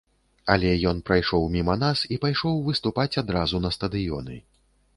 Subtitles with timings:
[0.53, 4.43] Але ён прайшоў міма нас і пайшоў выступаць адразу на стадыёны.